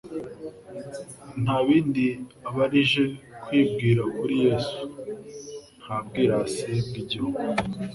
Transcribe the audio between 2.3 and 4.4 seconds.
abarije kwibwira kuri